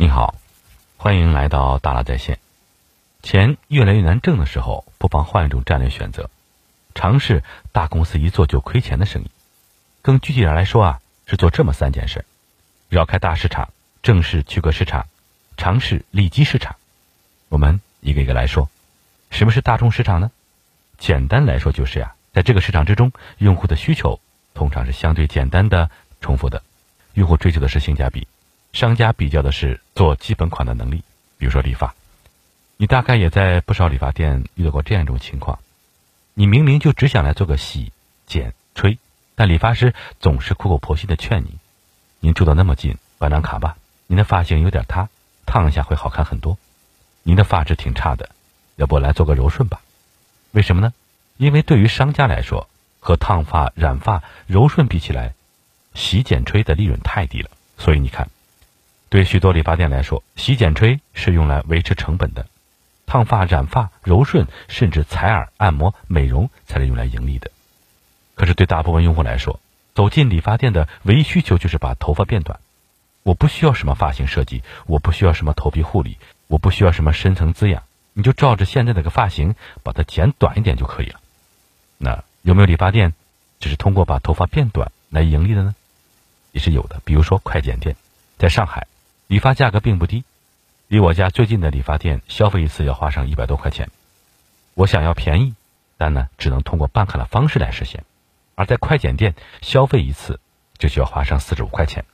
[0.00, 0.34] 你好，
[0.96, 2.38] 欢迎来到大佬在线。
[3.22, 6.30] 钱越来越难挣的时候，不妨换一种战略选择，
[6.94, 9.30] 尝试大公司一做就亏钱的生意。
[10.00, 12.24] 更具体点来说啊，是做这么三件事：
[12.88, 15.06] 绕开大市场，正视区隔市场，
[15.58, 16.76] 尝试利基市场。
[17.50, 18.70] 我们一个一个来说。
[19.28, 20.30] 什么是大众市场呢？
[20.96, 24.18] 简单来说就是呀，在这个市场之中，用户的需求
[24.54, 25.90] 通常是相对简单的、
[26.22, 26.62] 重复的，
[27.12, 28.26] 用户追求的是性价比。
[28.72, 31.02] 商家比较的是做基本款的能力，
[31.38, 31.94] 比如说理发，
[32.76, 35.58] 你大概也在不少理发店遇到过这样一种情况：
[36.34, 37.92] 你明明就只想来做个洗、
[38.26, 38.98] 剪、吹，
[39.34, 41.58] 但理发师总是苦口婆心的劝你
[42.20, 43.76] ：“您住的那么近，办张卡吧。
[44.06, 45.08] 您的发型有点塌，
[45.46, 46.56] 烫一下会好看很多。
[47.22, 48.30] 您的发质挺差的，
[48.76, 49.80] 要不来做个柔顺吧？
[50.52, 50.92] 为什么呢？
[51.36, 52.68] 因为对于商家来说，
[53.00, 55.34] 和烫发、染发、柔顺比起来，
[55.94, 58.30] 洗、剪、吹的利润太低了，所以你看。
[59.10, 62.46] 对许多理发店来说，洗剪吹是用来维持成本的，
[63.06, 67.50] 烫发、染发、柔顺，甚至采耳、按摩、美容才是用来盈利的。
[68.36, 69.58] 可是对大部分用户来说，
[69.94, 72.60] 走进理发店的唯一需求就是把头发变短。
[73.24, 77.82] 我不需要什么发型设计，我不需要什么头皮护理，我不需要什么深层滋养，
[78.12, 81.18] 你就照着现在这个发型把它剪短一点就可以了。
[81.98, 83.12] 那有没有理发店
[83.58, 85.74] 只是通过把头发变短来盈利的呢？
[86.52, 87.96] 也是有的，比如说快剪店，
[88.38, 88.86] 在上海。
[89.30, 90.24] 理发价格并不低，
[90.88, 93.88] 离我家最近的理发店消费一次要花上一百多块钱。
[94.74, 95.54] 我想要便宜，
[95.96, 98.02] 但呢只能通过办卡的方式来实现。
[98.56, 100.40] 而在快剪店消费一次
[100.78, 102.04] 就需要花上四十五块钱。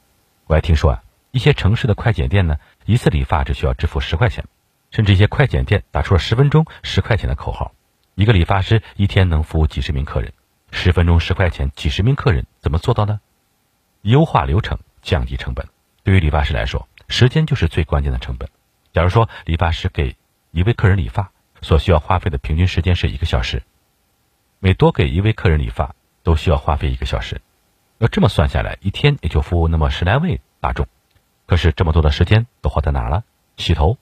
[0.46, 4.44] 我还听说啊，一些城市的快剪店呢，一次理发只需要支付十块钱，
[4.90, 7.72] 甚至一些快剪店打出了十分钟十块钱的口号。
[8.14, 10.34] 一个理发师一天能服务几十名客人，
[10.70, 13.20] 十分钟十块钱，几十名客人怎么做到呢？
[14.02, 15.66] 优化流程，降低成本。
[16.04, 16.86] 对于理发师来说。
[17.08, 18.48] 时间就是最关键的成本。
[18.92, 20.16] 假如说理发师给
[20.50, 23.62] 一位客人理发所需要花费的平均时间是一个小时，
[24.58, 27.40] 每多给一位客人理发都需要花费一个小时。
[27.98, 30.86] 要这么算下来，一天也就服务那么十来位大众。
[31.46, 33.24] 可是这么多的时间都花在哪了？
[33.56, 33.96] 洗头，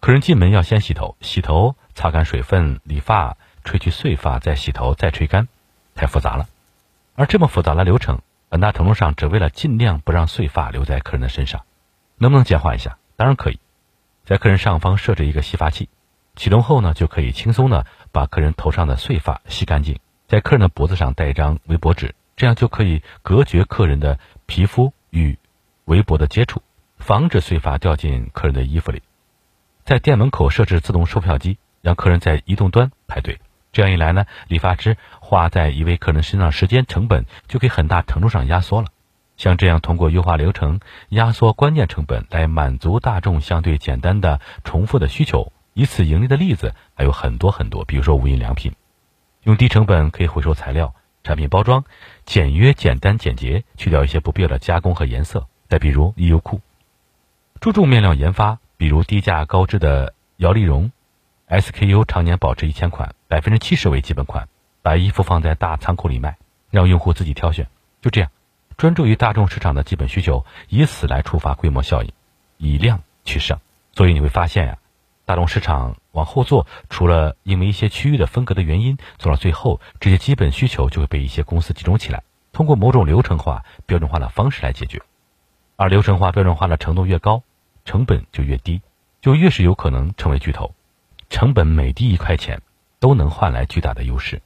[0.00, 5.46] 客人进门要先洗头，洗头擦干水分，理发吹去碎发，再洗头，再吹干，
[5.94, 6.48] 太复杂了。
[7.14, 11.64] 而这么复杂的流程，很大程度上只为了尽量不让碎发留在客人的身上。
[12.18, 12.98] 能不能简化一下？
[13.16, 13.58] 当然可以，
[14.24, 15.88] 在客人上方设置一个洗发器，
[16.34, 25.38] 启动后呢，就可以轻松的把客人头上的碎发吸干净，在客人的脖子上戴一张围脖纸，这样就可以隔绝客人的皮肤与
[25.84, 26.62] 围脖的接触，
[26.98, 29.02] 防止碎发掉进客人的衣服里。
[29.84, 33.40] 在店门口设置自动售票机，让客人在移动端排队，
[33.72, 38.88] 这样一来呢，理发师花在一位客人身上时间成本就可以很大程度上压缩了。
[39.36, 40.80] 像这样通过优化流程、
[41.10, 47.84] 压缩关键成本来满足大众相对简单的重复的需求，以此盈利的例子还有很多很多。
[47.84, 48.72] 比如说无印良品，
[49.42, 51.84] 用低成本可以回收材料，产品包装
[52.24, 55.46] 简约、简单、简洁，去掉一些不必要的加工和颜色。
[55.68, 56.60] 再比如衣优酷，
[57.60, 60.92] 注重面料研发，比如低价高质的摇粒绒
[61.48, 64.48] ，SKU 常年保持一千款，百分之七十为基本款，
[64.80, 66.38] 把衣服放在大仓库里卖，
[66.70, 67.66] 让用户自己挑选。
[68.00, 68.30] 就这样。
[68.76, 72.12] 专注于大众市场的基本需求，以此来触发规模效应，
[72.58, 73.58] 以量取胜。
[73.92, 74.78] 所以你会发现呀，
[75.24, 82.22] 大众市场往后做，除了因为一些区域的分隔的原因，做到最后，这些基本需求就会被一些公司集中起来，
[82.52, 85.00] 通过某种流程化、标准化的方式来解决。
[85.76, 87.42] 而流程化、标准化的程度越高，
[87.86, 88.82] 成本就越低，
[89.22, 90.74] 就越是有可能成为巨头。
[91.30, 92.60] 成本每低一块钱，
[93.00, 94.42] 都能换来巨大的优势。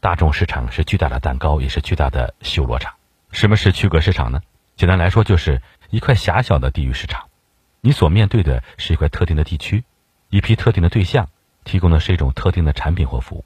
[0.00, 2.94] 大众市场是巨大的蛋糕，也是巨大的修罗场。
[3.36, 4.40] 什么是区隔市场呢？
[4.76, 5.60] 简单来说，就是
[5.90, 7.28] 一块狭小的地域市场，
[7.82, 9.84] 你所面对的是一块特定的地区，
[10.30, 11.28] 一批特定的对象，
[11.62, 13.44] 提供的是一种特定的产品或服务。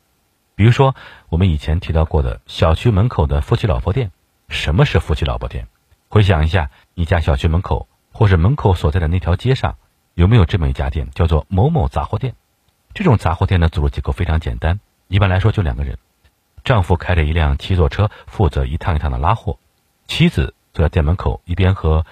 [0.54, 0.94] 比如说，
[1.28, 4.12] 我们以前提到过的小区门口的夫妻老婆店。
[4.48, 5.66] 什么是夫妻老婆店？
[6.08, 9.76] 回想一下，你家小区门口或是门口所在的那条街上，
[10.14, 12.36] 有没有这么一家店，叫做某某杂货店？
[12.94, 14.78] 这种杂货店的组织结构非常简单，
[15.08, 15.98] 一般来说就两个人，
[16.62, 19.58] 丈夫开着一辆七座车，负责一趟一趟的拉货。
[20.10, 22.04] 妻子坐在店门口，一边和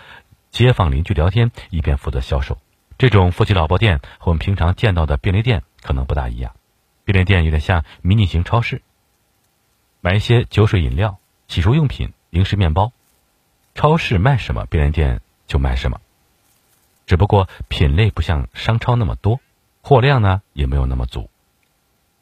[0.51, 2.57] 街坊邻居聊天，一边负责销售。
[2.97, 6.55] 这种夫妻老婆店和我们平常见到的便利店可能不大一样。
[7.05, 8.83] 便利店有点像迷你型超市，
[10.01, 11.19] 买一些酒水饮料、
[11.49, 12.93] 洗漱用品、零食、面包。
[13.75, 16.01] 超市卖什么，便利店就卖什么，
[17.05, 19.41] 只不过品类不像商超那么多，
[19.83, 21.29] 货量呢也没有那么足。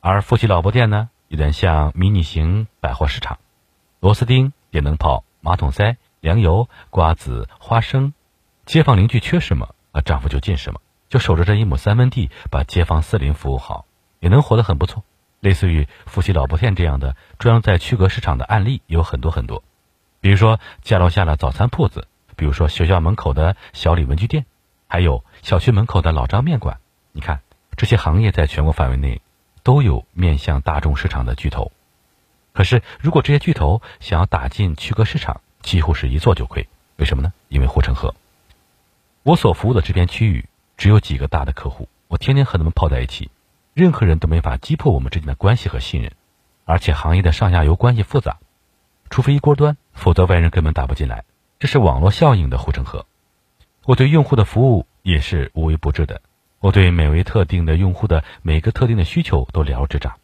[0.01, 3.39] 而夫妻老婆店呢，有点像迷你型百货市场，
[4.01, 5.23] 螺丝钉、电灯泡。
[5.47, 8.15] 马桶塞、粮油、瓜子、花生，
[8.65, 13.85] 街坊邻居缺什么啊，丈夫就近什么，就守着这一亩三分地，把街坊四邻服务好，
[14.19, 15.05] 也能活得很不错。
[15.39, 19.63] 类似于夫妻老婆店这样的专用在区隔市场的案例有很多很多，
[20.21, 24.47] 比如说家楼下的早餐铺子，比如说学校门口的小李文具店，
[24.89, 26.81] 还有小区门口的老张面馆。
[27.13, 27.43] 你看
[27.77, 29.23] 这些行业在全国范围内
[29.63, 31.71] 都有面向大众市场的巨头，
[32.57, 36.67] 可是如果这些巨头想要打进区隔市场，几乎是一做就亏。
[36.97, 37.31] 为什么呢？
[37.51, 38.15] 因为护城河。
[39.25, 40.47] 我所服务的这片区域
[40.79, 43.31] 只有几个大的客户，我天天和他们泡在一起。
[43.75, 46.13] 任何人都没法击破我们之间的关系和信任，
[46.65, 48.39] 而且行业的上下游关系复杂，
[49.11, 51.25] 除非一锅端，否则外人根本打不进来。
[51.59, 53.05] 这是网络效应的护城河。
[53.85, 56.23] 我对用户的服务也是无微不至的，
[56.61, 60.15] 我对每位特定的用户的每个特定的需求都了如指掌。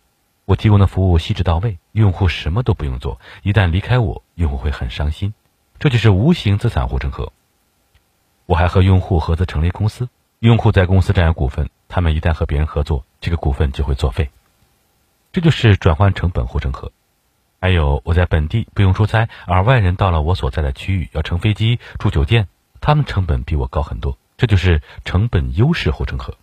[0.52, 5.32] 我提供的服务细致到位，用户什么都不用做，一旦离开我，用户会很伤心。
[5.78, 7.32] 这就是无形资产护城河。
[8.44, 10.10] 我还和用户合资成立公司，
[10.40, 11.70] 用户在公司占有股份。
[11.88, 14.28] 他们一旦和别人合作，这个股份就会作废，
[15.32, 16.92] 这就是转换成本护城河。
[17.58, 22.46] 还有我在本地不用出差，而外人到了我所在的区域要乘飞机住酒店，
[22.82, 26.34] 他们成本比我高很多，这就是成本优势护城河。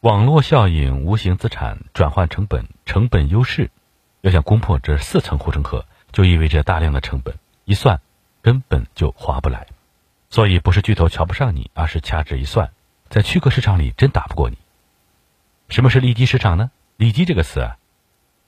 [0.00, 3.70] 网络效应、无形资产转换成本、成本优势，
[4.22, 7.34] 要想攻破这四层护城河，就意味着大量的成本，
[7.66, 8.00] 一算
[8.40, 9.66] 根本就划不来。
[10.30, 12.70] 所以不是巨头瞧不上你，而是掐指一算。
[13.10, 14.56] 在区隔市场里真打不过你。
[15.68, 16.70] 什么是利基市场呢？
[16.96, 17.76] 利基这个词啊，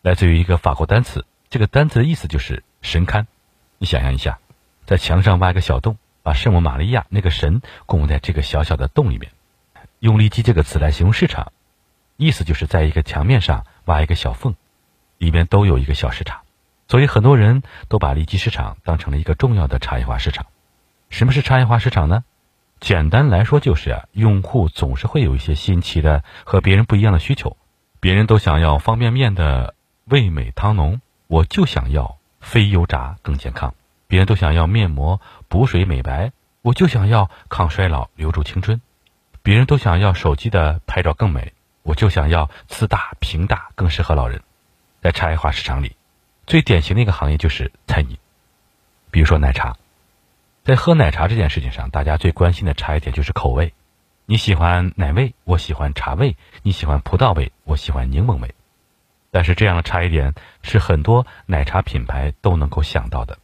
[0.01, 3.27] 来自于一个法国单词，这个单词的意思就是神龛。
[3.77, 4.39] 你想象一下，
[4.87, 9.33] 在墙上挖一个小洞，把圣母玛利亚那个神供在这个小小的洞里面，
[10.03, 11.53] 用利基这个词来形容市场，
[12.17, 14.57] 意思就是在一个墙面上挖一个小缝，
[15.17, 16.41] 里面都有一个小市场。
[16.89, 20.47] 所以很多人都把利基市场当成了一个重要的差异化市场。
[21.09, 22.25] 什么是差异化市场呢？
[22.81, 27.57] 简单来说就是啊，用户总是会有一些新奇的和别人不一样的需求。
[28.01, 29.77] 别人都想要方便面的
[30.07, 33.71] 味美汤浓，我就想要非油炸更健康；
[34.09, 38.81] 别人都想要面膜补水美白，我就想要抗衰老留住青春；
[39.43, 41.53] 别人都想要手机的拍照更美，
[41.83, 44.41] 我就想要次大屏大更适合老人。
[45.01, 45.97] 在差异化市场里，
[46.47, 48.17] 最典型的一个行业就是餐饮，
[49.11, 49.77] 比如说奶茶。
[50.63, 53.75] 在喝奶茶这件事情上，大家最关心的差异点就是口味。
[54.27, 58.55] 你喜欢奶味，我喜欢茶味；你喜欢葡萄味，我喜欢柠檬味。
[59.33, 63.39] 但是这样的差异点是很多奶茶品牌都能够想到的。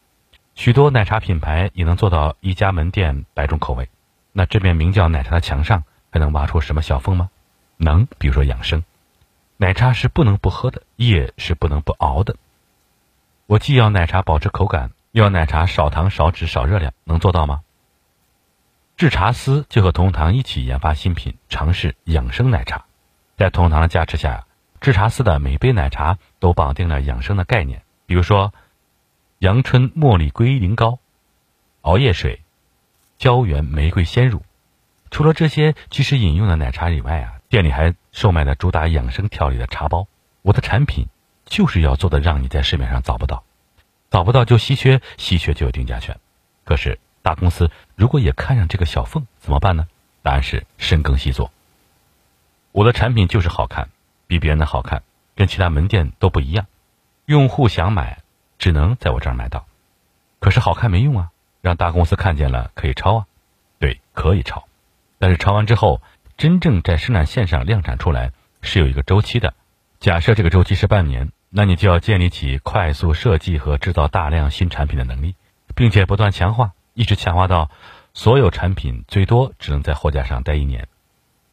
[0.54, 3.88] 许多奶茶品牌也能做到一家门店百种口味。
[4.38, 5.82] 那这面名叫奶茶的墙上
[6.12, 7.28] 还能挖出什么小缝吗？
[7.76, 8.84] 能，比如说养生。
[9.56, 12.36] 奶茶是不能不喝的，夜是不能不熬的。
[13.46, 14.92] 我既要奶茶保持口感。
[15.10, 17.62] 又要奶茶少糖少脂少热量，能做到吗？
[18.96, 22.84] 制茶师就和同堂一起研发新品，尝试养生奶茶。
[23.36, 24.46] 在同堂的加持下，
[24.80, 28.54] 制茶师的每杯奶茶都绑定了养生的概念，比如说
[29.40, 31.00] 阳春茉莉龟苓膏、
[31.80, 32.42] 熬夜水、
[33.18, 34.42] 胶原玫瑰鲜乳。
[35.10, 40.06] 除了这些即时饮用的奶茶以外啊，店里还售卖了主打养生调理的茶包。
[40.42, 41.08] 我的产品
[41.44, 43.42] 就是要做的，让你在市面上找不到。
[44.10, 46.18] 找不到就稀缺，稀缺就有定价权。
[46.64, 49.86] 可是大公司如果也看上这个小缝，怎么办呢？
[50.22, 51.50] 答案是深耕细作。
[52.72, 53.88] 我的产品就是好看，
[54.26, 55.02] 比别人的好看，
[55.34, 56.66] 跟其他门店都不一样。
[57.24, 58.18] 用户想买，
[58.58, 59.66] 只能在我这儿买到。
[60.38, 63.26] 可是好看没用啊，让大公司看见了可以抄啊。
[63.78, 64.66] 对，可以抄，
[65.18, 66.00] 但是抄完之后，
[66.36, 69.54] 真正在生产线上量产出来是有一个周期的。
[70.00, 71.30] 假设这个周期是半年。
[71.50, 75.34] 那你就要建立起快速设计和制造大量新产品的能力，
[75.74, 77.70] 并且不断强化，一直强化到
[78.12, 80.88] 所有产品最多只能在货架上待一年，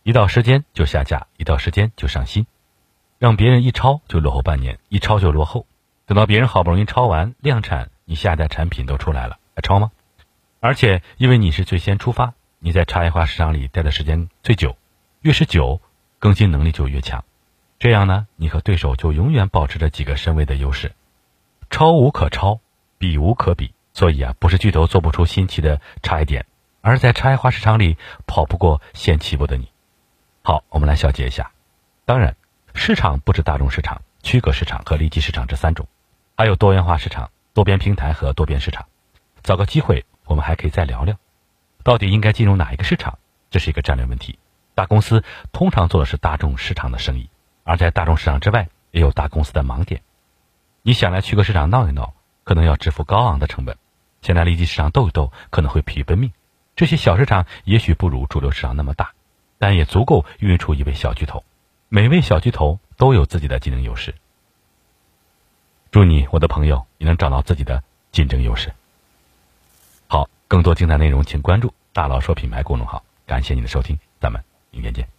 [0.03, 2.45] 一到时间就下架，一到时间就上新，
[3.19, 5.65] 让别人一抄就落后半年，一抄就落后。
[6.05, 9.91] 等到别人好不容易抄完量产，你下一代产品都出来了，还抄吗？
[10.59, 14.75] 而且因为你是最先出发，你在差异化市场里待的时间最久，
[15.21, 15.79] 越是久，
[16.19, 17.23] 更新能力就越强。
[17.79, 20.93] 这样呢，你和对手就永远保持着几个身位的优势，
[21.69, 22.59] 超无可超，
[22.97, 23.73] 比无可比。
[23.93, 26.45] 所以啊，不是巨头做不出新奇的差异点，
[26.81, 27.97] 而在差异化市场里
[28.27, 29.69] 跑不过先起步的你。
[30.41, 31.51] 好，我们来小结一下。
[32.03, 32.35] 当然，
[32.73, 35.87] 市场不止大众市场、区隔市场和利基市场这三种，
[36.35, 38.85] 还有多元化市场、多边平台和多边市场。
[39.45, 41.15] 找个机会我们还可以再聊聊。
[41.83, 43.19] 到底应该进入哪一个市场
[43.51, 44.39] 这是一个战略问题
[44.73, 47.29] 大公司通常做的是大众市场的生意
[47.63, 50.01] 而在大众市场之外也有大公司的盲点。
[50.81, 53.77] 你想来去个市场闹一闹可能要支付高昂的成本
[54.23, 56.31] 想来离机市场斗一斗可能会疲于奔命
[56.75, 59.13] 这些小市场也许不如主流市场那么大
[59.59, 61.43] 但也足够孕育出一位小巨头。
[61.87, 64.15] 每位小巨头都有自己的竞争优势。
[65.91, 68.73] 祝你我的朋友也能找到自己的竞争优势。
[70.47, 73.03] 更多精彩内容请关注大佬说品牌公众号。
[73.25, 75.14] 感谢您的收听咱们明天见。